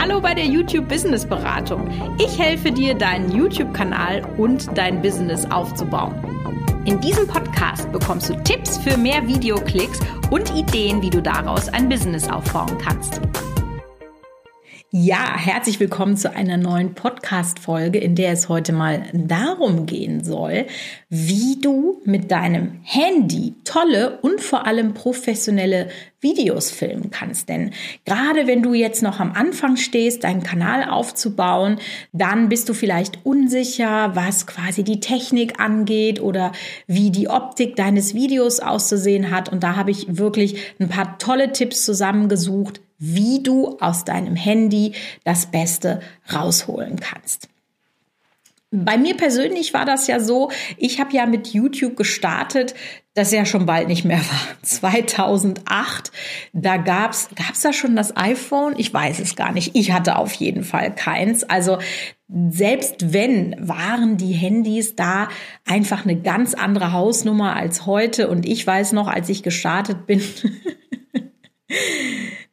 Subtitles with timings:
[0.00, 1.90] Hallo bei der YouTube Business Beratung.
[2.18, 6.14] Ich helfe dir, deinen YouTube-Kanal und dein Business aufzubauen.
[6.84, 9.98] In diesem Podcast bekommst du Tipps für mehr Videoklicks
[10.30, 13.20] und Ideen, wie du daraus ein Business aufbauen kannst.
[14.90, 20.64] Ja, herzlich willkommen zu einer neuen Podcast-Folge, in der es heute mal darum gehen soll,
[21.10, 25.88] wie du mit deinem Handy tolle und vor allem professionelle
[26.22, 27.50] Videos filmen kannst.
[27.50, 27.74] Denn
[28.06, 31.76] gerade wenn du jetzt noch am Anfang stehst, deinen Kanal aufzubauen,
[32.14, 36.52] dann bist du vielleicht unsicher, was quasi die Technik angeht oder
[36.86, 39.52] wie die Optik deines Videos auszusehen hat.
[39.52, 44.92] Und da habe ich wirklich ein paar tolle Tipps zusammengesucht, wie du aus deinem Handy
[45.24, 46.00] das Beste
[46.32, 47.48] rausholen kannst.
[48.70, 52.74] Bei mir persönlich war das ja so, ich habe ja mit YouTube gestartet,
[53.14, 54.40] das ja schon bald nicht mehr war.
[54.62, 56.12] 2008,
[56.52, 58.74] da gab's gab's da schon das iPhone?
[58.76, 59.74] Ich weiß es gar nicht.
[59.74, 61.44] Ich hatte auf jeden Fall keins.
[61.44, 61.78] Also
[62.50, 65.28] selbst wenn, waren die Handys da
[65.64, 68.28] einfach eine ganz andere Hausnummer als heute.
[68.28, 70.22] Und ich weiß noch, als ich gestartet bin,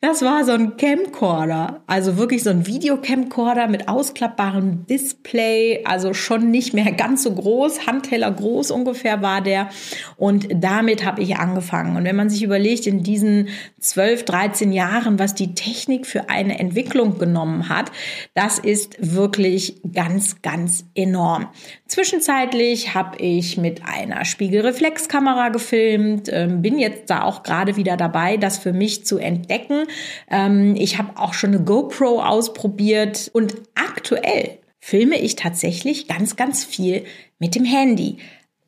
[0.02, 6.52] Das war so ein Camcorder, also wirklich so ein Videocamcorder mit ausklappbarem Display, also schon
[6.52, 9.70] nicht mehr ganz so groß, Handteller groß ungefähr war der.
[10.18, 11.96] Und damit habe ich angefangen.
[11.96, 13.48] Und wenn man sich überlegt, in diesen
[13.80, 17.92] 12, 13 Jahren, was die Technik für eine Entwicklung genommen hat,
[18.36, 21.48] das ist wirklich ganz, ganz enorm.
[21.88, 28.38] Zwischenzeitlich habe ich mit einer Spiegelreflexkamera gefilmt, ähm, bin jetzt da auch gerade wieder dabei,
[28.38, 29.84] das für mich zu entdecken.
[30.30, 36.64] Ähm, ich habe auch schon eine GoPro ausprobiert und aktuell filme ich tatsächlich ganz, ganz
[36.64, 37.05] viel
[37.39, 38.17] mit dem Handy.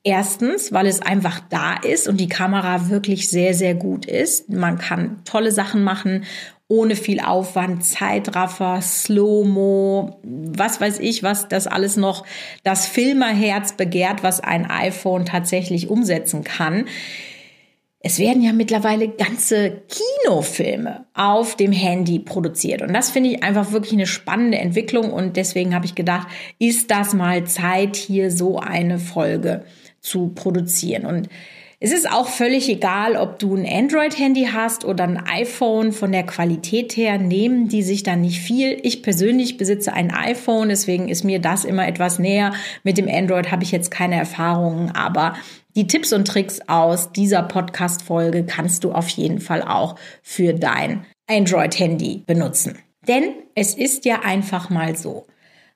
[0.04, 4.50] Erstens, weil es einfach da ist und die Kamera wirklich sehr, sehr gut ist.
[4.50, 6.24] Man kann tolle Sachen machen
[6.70, 12.26] ohne viel Aufwand, Zeitraffer, Slow-Mo, was weiß ich, was das alles noch
[12.64, 16.86] das Filmerherz begehrt, was ein iPhone tatsächlich umsetzen kann.
[18.00, 22.82] Es werden ja mittlerweile ganze Kinofilme auf dem Handy produziert.
[22.84, 25.12] Und das finde ich einfach wirklich eine spannende Entwicklung.
[25.12, 26.28] Und deswegen habe ich gedacht,
[26.60, 29.66] ist das mal Zeit, hier so eine Folge
[30.00, 31.06] zu produzieren.
[31.06, 31.28] Und
[31.80, 35.92] es ist auch völlig egal, ob du ein Android-Handy hast oder ein iPhone.
[35.92, 38.80] Von der Qualität her nehmen die sich dann nicht viel.
[38.82, 42.54] Ich persönlich besitze ein iPhone, deswegen ist mir das immer etwas näher.
[42.84, 45.36] Mit dem Android habe ich jetzt keine Erfahrungen, aber
[45.76, 51.06] die Tipps und Tricks aus dieser Podcast-Folge kannst du auf jeden Fall auch für dein
[51.28, 52.80] Android-Handy benutzen.
[53.08, 55.28] Denn es ist ja einfach mal so.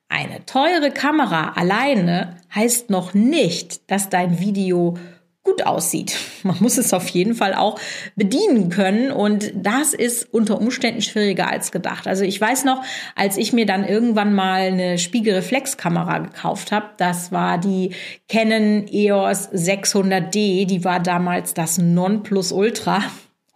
[0.10, 4.98] Eine teure Kamera alleine heißt noch nicht, dass dein Video
[5.44, 6.16] gut aussieht.
[6.44, 7.80] Man muss es auf jeden Fall auch
[8.16, 12.08] bedienen können und das ist unter Umständen schwieriger als gedacht.
[12.08, 12.84] Also ich weiß noch,
[13.16, 17.96] als ich mir dann irgendwann mal eine Spiegelreflexkamera gekauft habe, das war die
[18.30, 23.04] Canon EOS 600D, die war damals das Nonplusultra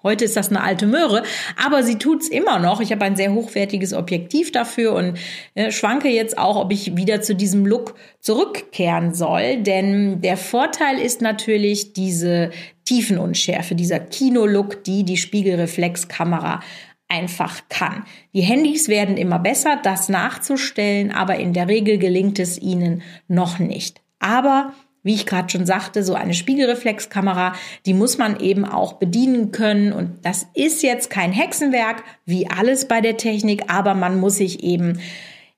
[0.05, 1.23] Heute ist das eine alte Möhre,
[1.65, 2.79] aber sie tut's immer noch.
[2.79, 5.17] Ich habe ein sehr hochwertiges Objektiv dafür und
[5.55, 9.63] äh, schwanke jetzt auch, ob ich wieder zu diesem Look zurückkehren soll.
[9.63, 12.51] Denn der Vorteil ist natürlich diese
[12.83, 16.59] Tiefenunschärfe, dieser Kino-Look, die die Spiegelreflexkamera
[17.07, 18.03] einfach kann.
[18.35, 23.57] Die Handys werden immer besser, das nachzustellen, aber in der Regel gelingt es ihnen noch
[23.57, 24.03] nicht.
[24.19, 24.71] Aber
[25.05, 27.53] wie ich gerade schon sagte, so eine Spiegelreflexkamera,
[27.85, 29.93] die muss man eben auch bedienen können.
[29.93, 34.63] Und das ist jetzt kein Hexenwerk, wie alles bei der Technik, aber man muss sich
[34.63, 34.99] eben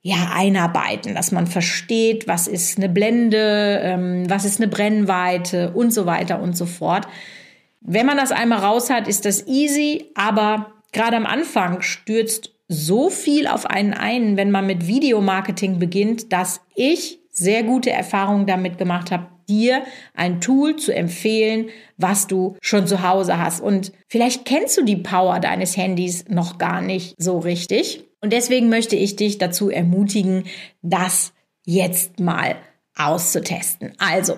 [0.01, 5.93] ja, einarbeiten, dass man versteht, was ist eine Blende, ähm, was ist eine Brennweite und
[5.93, 7.07] so weiter und so fort.
[7.79, 13.09] Wenn man das einmal raus hat, ist das easy, aber gerade am Anfang stürzt so
[13.09, 18.77] viel auf einen ein, wenn man mit Videomarketing beginnt, dass ich sehr gute Erfahrungen damit
[18.77, 23.61] gemacht habe, dir ein Tool zu empfehlen, was du schon zu Hause hast.
[23.61, 28.03] Und vielleicht kennst du die Power deines Handys noch gar nicht so richtig.
[28.21, 30.45] Und deswegen möchte ich dich dazu ermutigen,
[30.81, 31.33] das
[31.65, 32.55] jetzt mal
[32.95, 33.93] auszutesten.
[33.99, 34.37] Also,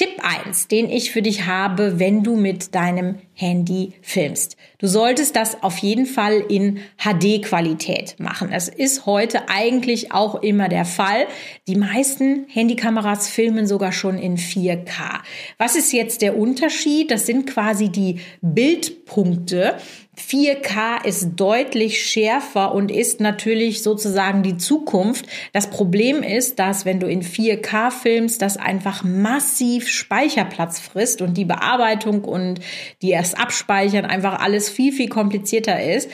[0.00, 4.56] Tipp 1, den ich für dich habe, wenn du mit deinem Handy filmst.
[4.78, 8.48] Du solltest das auf jeden Fall in HD-Qualität machen.
[8.50, 11.26] Das ist heute eigentlich auch immer der Fall.
[11.68, 15.20] Die meisten Handykameras filmen sogar schon in 4K.
[15.58, 17.10] Was ist jetzt der Unterschied?
[17.10, 19.74] Das sind quasi die Bildpunkte,
[20.20, 25.26] 4K ist deutlich schärfer und ist natürlich sozusagen die Zukunft.
[25.52, 31.36] Das Problem ist, dass wenn du in 4K filmst, das einfach massiv Speicherplatz frisst und
[31.36, 32.60] die Bearbeitung und
[33.02, 36.10] die erst abspeichern einfach alles viel, viel komplizierter ist.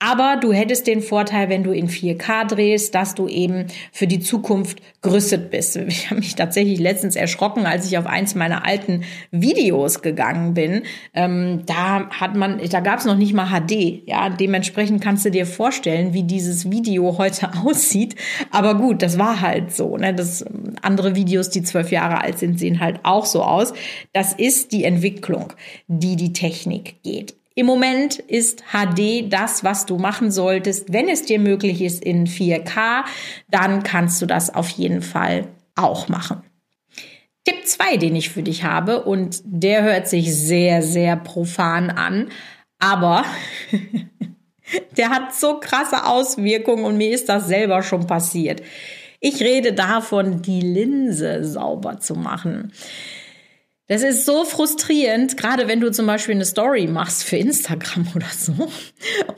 [0.00, 4.20] Aber du hättest den Vorteil, wenn du in 4K drehst, dass du eben für die
[4.20, 5.74] Zukunft gerüstet bist.
[5.76, 9.02] Ich habe mich tatsächlich letztens erschrocken, als ich auf eins meiner alten
[9.32, 10.82] Videos gegangen bin.
[11.14, 14.06] Ähm, da hat man, da gab es noch nicht mal HD.
[14.06, 18.14] Ja, dementsprechend kannst du dir vorstellen, wie dieses Video heute aussieht.
[18.52, 19.96] Aber gut, das war halt so.
[19.96, 20.14] Ne?
[20.14, 20.44] Das
[20.80, 23.72] andere Videos, die zwölf Jahre alt sind, sehen halt auch so aus.
[24.12, 25.52] Das ist die Entwicklung,
[25.88, 27.37] die die Technik geht.
[27.58, 30.92] Im Moment ist HD das, was du machen solltest.
[30.92, 33.02] Wenn es dir möglich ist in 4K,
[33.50, 36.44] dann kannst du das auf jeden Fall auch machen.
[37.42, 42.28] Tipp 2, den ich für dich habe, und der hört sich sehr, sehr profan an,
[42.78, 43.24] aber
[44.96, 48.62] der hat so krasse Auswirkungen und mir ist das selber schon passiert.
[49.18, 52.70] Ich rede davon, die Linse sauber zu machen.
[53.90, 58.26] Das ist so frustrierend, gerade wenn du zum Beispiel eine Story machst für Instagram oder
[58.26, 58.52] so.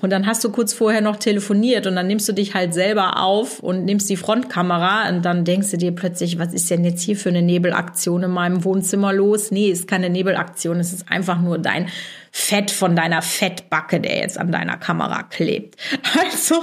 [0.01, 3.23] Und dann hast du kurz vorher noch telefoniert und dann nimmst du dich halt selber
[3.23, 7.03] auf und nimmst die Frontkamera und dann denkst du dir plötzlich, was ist denn jetzt
[7.03, 9.53] hier für eine Nebelaktion in meinem Wohnzimmer los?
[9.53, 11.89] Nee, ist keine Nebelaktion, es ist einfach nur dein
[12.33, 15.77] Fett von deiner Fettbacke, der jetzt an deiner Kamera klebt.
[16.21, 16.63] Also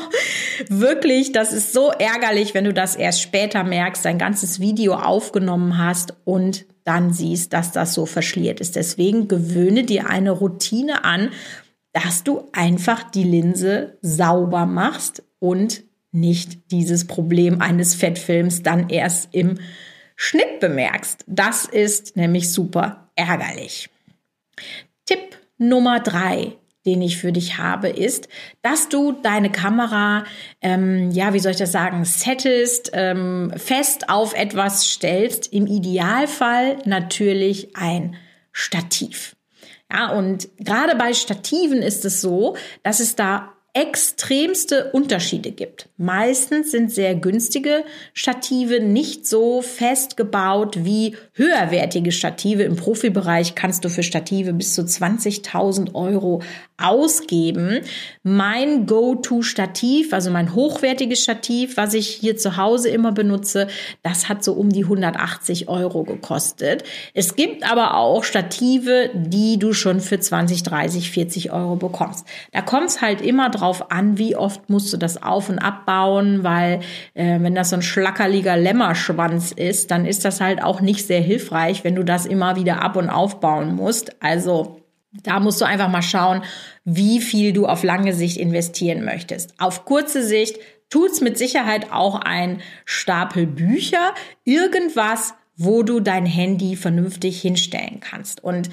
[0.70, 5.78] wirklich, das ist so ärgerlich, wenn du das erst später merkst, dein ganzes Video aufgenommen
[5.78, 8.76] hast und dann siehst, dass das so verschliert ist.
[8.76, 11.32] Deswegen gewöhne dir eine Routine an,
[11.92, 19.34] dass du einfach die Linse sauber machst und nicht dieses Problem eines Fettfilms dann erst
[19.34, 19.60] im
[20.16, 21.26] Schnitt bemerkst.
[21.28, 23.90] Das ist nämlich super ärgerlich.
[25.06, 26.54] Tipp Nummer drei
[26.88, 28.30] den ich für dich habe, ist,
[28.64, 30.24] dass du deine Kamera,
[30.62, 35.54] ähm, ja, wie soll ich das sagen, settest, ähm, fest auf etwas stellst.
[35.54, 38.16] Im Idealfall natürlich ein
[38.54, 39.36] Stativ.
[39.92, 45.88] Ja, und gerade bei Stativen ist es so, dass es da extremste Unterschiede gibt.
[45.98, 47.84] Meistens sind sehr günstige
[48.16, 52.64] Stative nicht so fest gebaut wie höherwertige Stative.
[52.64, 56.42] Im Profibereich kannst du für Stative bis zu 20.000 Euro
[56.78, 57.82] ausgeben.
[58.24, 63.68] Mein Go-To-Stativ, also mein hochwertiges Stativ, was ich hier zu Hause immer benutze,
[64.04, 66.84] das hat so um die 180 Euro gekostet.
[67.14, 72.26] Es gibt aber auch Stative, die du schon für 20, 30, 40 Euro bekommst.
[72.52, 76.44] Da kommt es halt immer drauf an, wie oft musst du das auf- und abbauen,
[76.44, 76.80] weil
[77.14, 81.22] äh, wenn das so ein schlackerliger Lämmerschwanz ist, dann ist das halt auch nicht sehr
[81.22, 84.22] hilfreich, wenn du das immer wieder ab- und aufbauen musst.
[84.22, 84.82] Also
[85.24, 86.44] da musst du einfach mal schauen,
[86.84, 89.54] wie viel du auf lange Sicht investieren möchtest.
[89.60, 90.58] Auf kurze Sicht
[90.90, 94.14] tut's mit Sicherheit auch ein Stapel Bücher,
[94.44, 98.44] irgendwas, wo du dein Handy vernünftig hinstellen kannst.
[98.44, 98.70] Und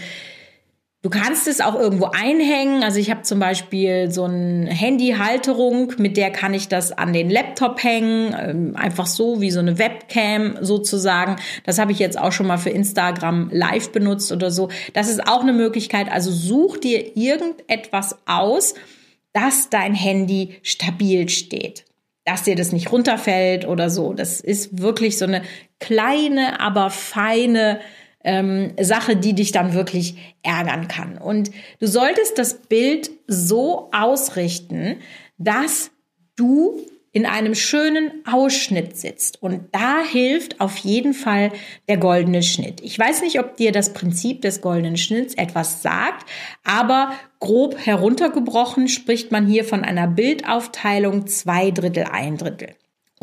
[1.04, 2.82] Du kannst es auch irgendwo einhängen.
[2.82, 7.28] Also ich habe zum Beispiel so eine Handyhalterung, mit der kann ich das an den
[7.28, 11.36] Laptop hängen, ähm, einfach so wie so eine Webcam sozusagen.
[11.64, 14.70] Das habe ich jetzt auch schon mal für Instagram Live benutzt oder so.
[14.94, 16.10] Das ist auch eine Möglichkeit.
[16.10, 18.72] Also such dir irgendetwas aus,
[19.34, 21.84] dass dein Handy stabil steht
[22.26, 24.14] dass dir das nicht runterfällt oder so.
[24.14, 25.42] Das ist wirklich so eine
[25.78, 27.80] kleine, aber feine
[28.24, 31.18] ähm, Sache, die dich dann wirklich ärgern kann.
[31.18, 34.96] Und du solltest das Bild so ausrichten,
[35.38, 35.90] dass
[36.36, 36.80] du
[37.14, 39.40] in einem schönen Ausschnitt sitzt.
[39.40, 41.52] Und da hilft auf jeden Fall
[41.88, 42.80] der goldene Schnitt.
[42.80, 46.28] Ich weiß nicht, ob dir das Prinzip des goldenen Schnitts etwas sagt,
[46.64, 52.74] aber grob heruntergebrochen spricht man hier von einer Bildaufteilung zwei Drittel, ein Drittel.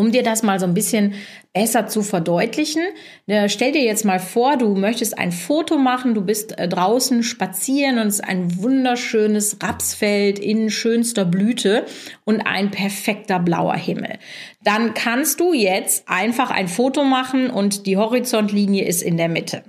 [0.01, 1.13] Um dir das mal so ein bisschen
[1.53, 2.81] besser zu verdeutlichen,
[3.27, 7.21] ne, stell dir jetzt mal vor, du möchtest ein Foto machen, du bist äh, draußen
[7.21, 11.85] spazieren und es ist ein wunderschönes Rapsfeld in schönster Blüte
[12.25, 14.17] und ein perfekter blauer Himmel.
[14.63, 19.61] Dann kannst du jetzt einfach ein Foto machen und die Horizontlinie ist in der Mitte.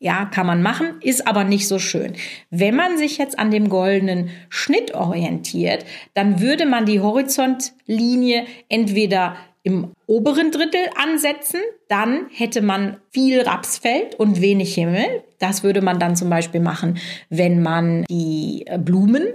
[0.00, 2.12] Ja, kann man machen, ist aber nicht so schön.
[2.50, 9.36] Wenn man sich jetzt an dem goldenen Schnitt orientiert, dann würde man die Horizontlinie entweder
[9.68, 15.04] im oberen Drittel ansetzen, dann hätte man viel Rapsfeld und wenig Himmel.
[15.38, 16.96] Das würde man dann zum Beispiel machen,
[17.28, 19.26] wenn man die Blumen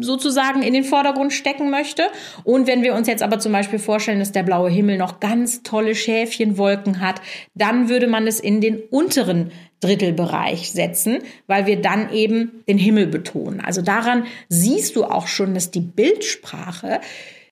[0.00, 2.04] sozusagen in den Vordergrund stecken möchte.
[2.44, 5.62] Und wenn wir uns jetzt aber zum Beispiel vorstellen, dass der blaue Himmel noch ganz
[5.62, 7.20] tolle Schäfchenwolken hat,
[7.54, 13.08] dann würde man es in den unteren Drittelbereich setzen, weil wir dann eben den Himmel
[13.08, 13.60] betonen.
[13.60, 17.02] Also daran siehst du auch schon, dass die Bildsprache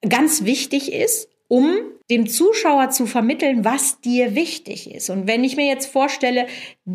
[0.08, 1.72] ganz wichtig ist um
[2.10, 5.10] dem Zuschauer zu vermitteln, was dir wichtig ist.
[5.10, 6.46] Und wenn ich mir jetzt vorstelle,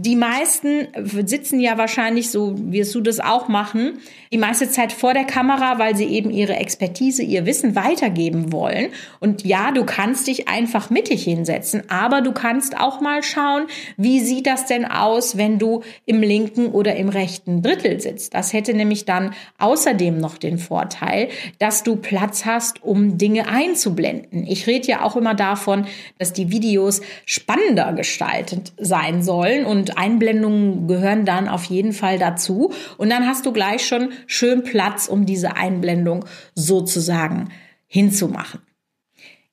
[0.02, 0.88] die meisten
[1.26, 4.00] sitzen ja wahrscheinlich so, wirst du das auch machen,
[4.34, 8.90] die meiste Zeit vor der Kamera, weil sie eben ihre Expertise, ihr Wissen weitergeben wollen.
[9.22, 14.20] Und ja, du kannst dich einfach mittig hinsetzen, aber du kannst auch mal schauen, wie
[14.20, 18.34] sieht das denn aus, wenn du im linken oder im rechten Drittel sitzt.
[18.34, 24.46] Das hätte nämlich dann außerdem noch den Vorteil, dass du Platz hast, um Dinge einzublenden.
[24.46, 25.86] Ich rede ja auch immer davon,
[26.18, 32.18] dass die Videos spannender gestaltet sein sollen und und Einblendungen gehören dann auf jeden Fall
[32.18, 32.74] dazu.
[32.98, 36.26] Und dann hast du gleich schon schön Platz, um diese Einblendung
[36.56, 37.50] sozusagen
[37.86, 38.62] hinzumachen.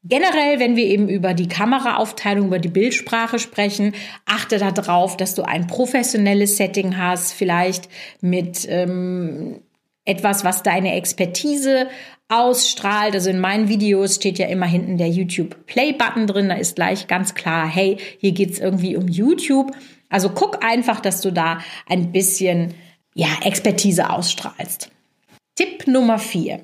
[0.04, 5.42] Generell, wenn wir eben über die Kameraaufteilung, über die Bildsprache sprechen, achte darauf, dass du
[5.42, 7.88] ein professionelles Setting hast, vielleicht
[8.20, 9.60] mit ähm,
[10.04, 11.88] etwas, was deine Expertise
[12.32, 13.14] ausstrahlt.
[13.14, 16.48] Also in meinen Videos steht ja immer hinten der YouTube Play Button drin.
[16.48, 19.72] Da ist gleich ganz klar, hey, hier geht's irgendwie um YouTube.
[20.12, 22.74] Also guck einfach, dass du da ein bisschen
[23.14, 24.90] ja, Expertise ausstrahlst.
[25.56, 26.60] Tipp Nummer vier.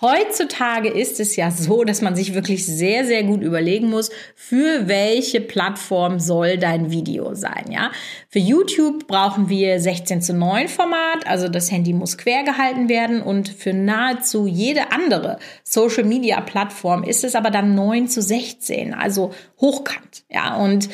[0.00, 4.88] Heutzutage ist es ja so, dass man sich wirklich sehr, sehr gut überlegen muss, für
[4.88, 7.92] welche Plattform soll dein Video sein, ja?
[8.28, 13.22] Für YouTube brauchen wir 16 zu 9 Format, also das Handy muss quer gehalten werden
[13.22, 18.94] und für nahezu jede andere Social Media Plattform ist es aber dann 9 zu 16,
[18.94, 20.56] also hochkant, ja?
[20.56, 20.88] Und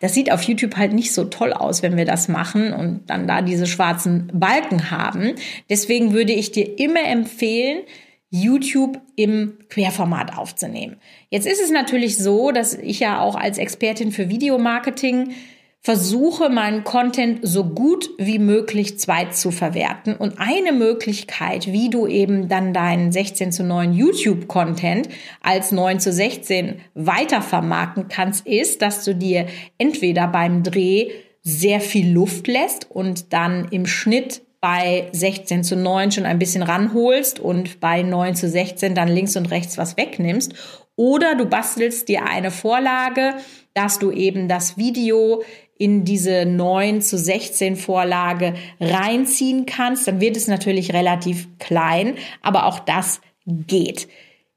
[0.00, 3.26] das sieht auf YouTube halt nicht so toll aus, wenn wir das machen und dann
[3.26, 5.34] da diese schwarzen Balken haben.
[5.68, 7.82] Deswegen würde ich dir immer empfehlen,
[8.30, 10.96] YouTube im Querformat aufzunehmen.
[11.30, 15.30] Jetzt ist es natürlich so, dass ich ja auch als Expertin für Videomarketing
[15.80, 20.16] versuche meinen Content so gut wie möglich zweit zu verwerten.
[20.16, 25.08] Und eine Möglichkeit, wie du eben dann deinen 16 zu 9 YouTube-Content
[25.40, 29.46] als 9 zu 16 weiter vermarkten kannst, ist, dass du dir
[29.78, 31.10] entweder beim Dreh
[31.42, 36.62] sehr viel Luft lässt und dann im Schnitt bei 16 zu 9 schon ein bisschen
[36.62, 40.54] ranholst und bei 9 zu 16 dann links und rechts was wegnimmst.
[40.98, 43.36] Oder du bastelst dir eine Vorlage,
[43.72, 45.44] dass du eben das Video
[45.78, 52.66] in diese 9 zu 16 Vorlage reinziehen kannst, dann wird es natürlich relativ klein, aber
[52.66, 54.08] auch das geht.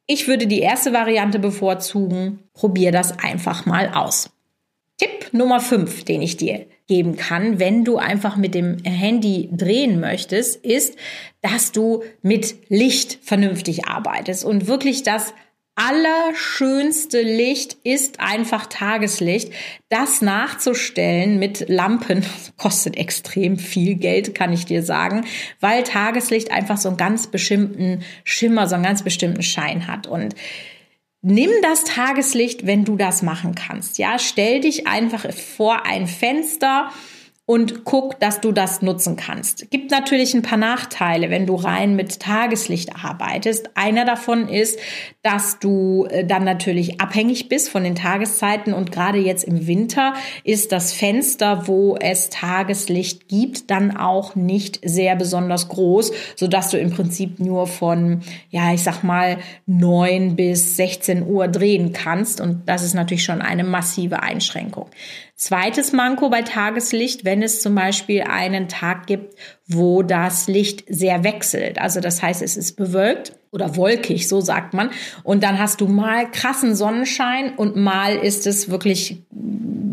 [0.07, 2.39] Ich würde die erste Variante bevorzugen.
[2.55, 4.31] Probier das einfach mal aus.
[4.97, 9.99] Tipp Nummer 5, den ich dir geben kann, wenn du einfach mit dem Handy drehen
[9.99, 10.97] möchtest, ist,
[11.43, 15.35] dass du mit Licht vernünftig arbeitest und wirklich das
[15.87, 19.51] allerschönste Licht ist einfach Tageslicht.
[19.89, 22.25] Das nachzustellen mit Lampen
[22.57, 25.25] kostet extrem viel Geld, kann ich dir sagen,
[25.59, 30.07] weil Tageslicht einfach so einen ganz bestimmten Schimmer, so einen ganz bestimmten Schein hat.
[30.07, 30.35] Und
[31.23, 33.99] Nimm das Tageslicht, wenn du das machen kannst.
[33.99, 36.89] Ja, stell dich einfach vor ein Fenster
[37.51, 39.69] und guck, dass du das nutzen kannst.
[39.71, 43.71] Gibt natürlich ein paar Nachteile, wenn du rein mit Tageslicht arbeitest.
[43.75, 44.79] Einer davon ist,
[45.21, 50.13] dass du äh, dann natürlich abhängig bist von den Tageszeiten und gerade jetzt im Winter
[50.45, 56.69] ist das Fenster, wo es Tageslicht gibt, dann auch nicht sehr besonders groß, so dass
[56.69, 62.39] du im Prinzip nur von, ja, ich sag mal, neun bis 16 Uhr drehen kannst
[62.39, 64.89] und das ist natürlich schon eine massive Einschränkung.
[65.41, 69.33] Zweites Manko bei Tageslicht, wenn es zum Beispiel einen Tag gibt,
[69.65, 71.81] wo das Licht sehr wechselt.
[71.81, 74.91] Also das heißt, es ist bewölkt oder wolkig, so sagt man.
[75.23, 79.23] Und dann hast du mal krassen Sonnenschein und mal ist es wirklich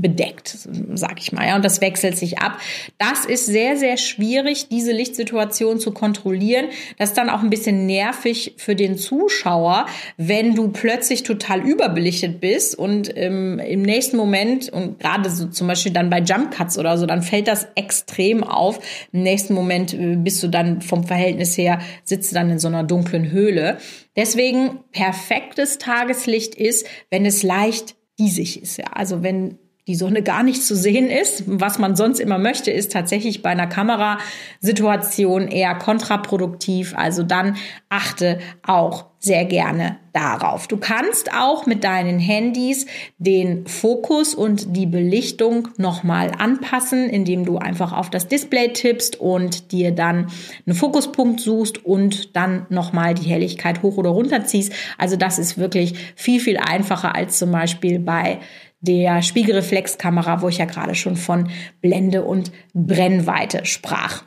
[0.00, 0.56] bedeckt,
[0.94, 1.46] sag ich mal.
[1.46, 2.58] Ja, und das wechselt sich ab.
[2.98, 6.66] Das ist sehr, sehr schwierig, diese Lichtsituation zu kontrollieren.
[6.98, 9.86] Das ist dann auch ein bisschen nervig für den Zuschauer,
[10.16, 15.66] wenn du plötzlich total überbelichtet bist und ähm, im nächsten Moment und gerade so zum
[15.66, 18.80] Beispiel dann bei Jump Cuts oder so, dann fällt das extrem auf.
[19.12, 22.68] Im nächsten Moment äh, bist du dann vom Verhältnis her, sitzt du dann in so
[22.68, 23.78] einer dunklen Höhle.
[24.16, 28.76] Deswegen perfektes Tageslicht ist, wenn es leicht diesig ist.
[28.78, 28.86] Ja.
[28.92, 31.44] Also wenn die Sonne gar nicht zu sehen ist.
[31.46, 36.94] Was man sonst immer möchte, ist tatsächlich bei einer Kamerasituation eher kontraproduktiv.
[36.94, 37.56] Also dann
[37.88, 40.68] achte auch sehr gerne darauf.
[40.68, 42.86] Du kannst auch mit deinen Handys
[43.18, 49.72] den Fokus und die Belichtung nochmal anpassen, indem du einfach auf das Display tippst und
[49.72, 50.28] dir dann
[50.66, 54.72] einen Fokuspunkt suchst und dann nochmal die Helligkeit hoch oder runter ziehst.
[54.98, 58.38] Also das ist wirklich viel, viel einfacher als zum Beispiel bei
[58.80, 64.24] der Spiegelreflexkamera, wo ich ja gerade schon von Blende und Brennweite sprach.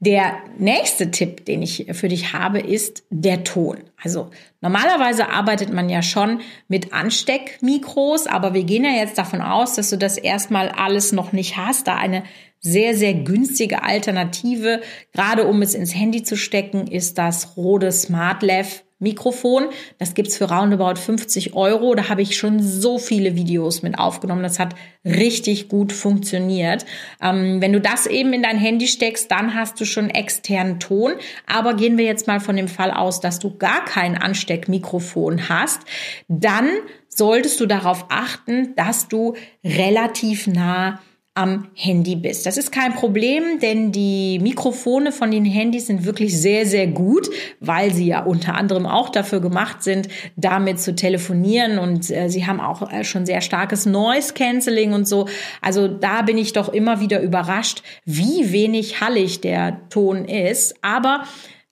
[0.00, 3.78] Der nächste Tipp, den ich für dich habe, ist der Ton.
[4.02, 9.74] Also normalerweise arbeitet man ja schon mit Ansteckmikros, aber wir gehen ja jetzt davon aus,
[9.74, 12.24] dass du das erstmal alles noch nicht hast, da eine
[12.60, 14.80] sehr, sehr günstige Alternative,
[15.12, 19.70] gerade um es ins Handy zu stecken, ist das Rode SmartLav Mikrofon.
[19.98, 21.94] Das gibt's für roundabout 50 Euro.
[21.94, 24.42] Da habe ich schon so viele Videos mit aufgenommen.
[24.42, 26.86] Das hat richtig gut funktioniert.
[27.20, 31.14] Ähm, wenn du das eben in dein Handy steckst, dann hast du schon externen Ton.
[31.46, 35.80] Aber gehen wir jetzt mal von dem Fall aus, dass du gar kein Ansteckmikrofon hast.
[36.28, 36.68] Dann
[37.08, 41.00] solltest du darauf achten, dass du relativ nah
[41.40, 42.44] am Handy bist.
[42.44, 47.30] Das ist kein Problem, denn die Mikrofone von den Handys sind wirklich sehr, sehr gut,
[47.60, 52.46] weil sie ja unter anderem auch dafür gemacht sind, damit zu telefonieren und äh, sie
[52.46, 55.28] haben auch äh, schon sehr starkes Noise Cancelling und so.
[55.62, 60.74] Also da bin ich doch immer wieder überrascht, wie wenig hallig der Ton ist.
[60.82, 61.24] Aber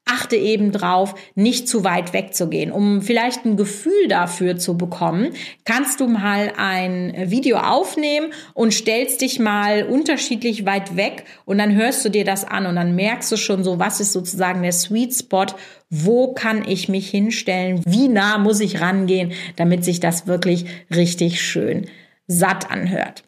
[0.09, 2.73] achte eben drauf, nicht zu weit wegzugehen.
[2.73, 5.33] Um vielleicht ein Gefühl dafür zu bekommen,
[5.65, 11.75] kannst du mal ein Video aufnehmen und stellst dich mal unterschiedlich weit weg und dann
[11.75, 14.73] hörst du dir das an und dann merkst du schon so, was ist sozusagen der
[14.73, 15.47] Sweet Spot,
[15.91, 21.41] wo kann ich mich hinstellen, wie nah muss ich rangehen, damit sich das wirklich richtig
[21.41, 21.87] schön
[22.27, 23.25] satt anhört.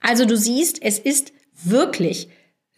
[0.00, 2.28] Also du siehst, es ist wirklich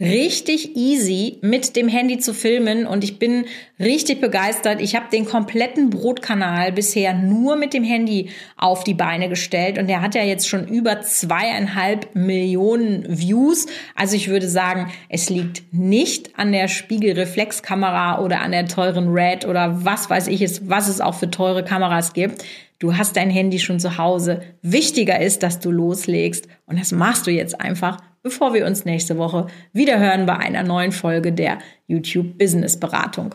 [0.00, 3.46] richtig easy mit dem Handy zu filmen und ich bin
[3.80, 4.80] richtig begeistert.
[4.80, 9.88] Ich habe den kompletten Brotkanal bisher nur mit dem Handy auf die Beine gestellt und
[9.88, 13.66] der hat ja jetzt schon über zweieinhalb Millionen Views.
[13.96, 19.46] Also ich würde sagen, es liegt nicht an der Spiegelreflexkamera oder an der teuren Red
[19.46, 22.44] oder was weiß ich es, was es auch für teure Kameras gibt.
[22.78, 24.42] Du hast dein Handy schon zu Hause.
[24.62, 29.18] Wichtiger ist, dass du loslegst und das machst du jetzt einfach bevor wir uns nächste
[29.18, 33.34] Woche wieder hören bei einer neuen Folge der YouTube Business Beratung.